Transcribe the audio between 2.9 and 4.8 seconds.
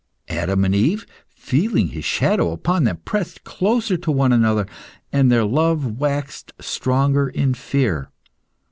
pressed closer to one another,